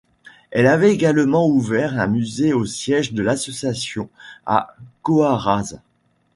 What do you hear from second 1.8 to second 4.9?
un musée au siège de l'association, à